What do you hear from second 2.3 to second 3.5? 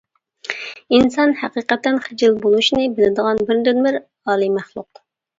بولۇشنى بىلىدىغان